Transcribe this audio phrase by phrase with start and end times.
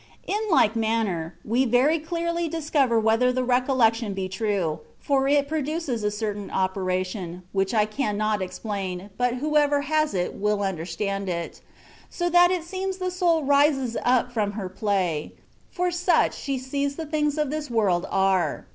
[0.25, 6.03] In like manner we very clearly discover whether the recollection be true, for it produces
[6.03, 11.61] a certain operation (which I cannot explain, but whoever has it will understand it),
[12.09, 15.33] so that it seems the soul rises up from her play,
[15.69, 18.65] for such she sees the things of this world are.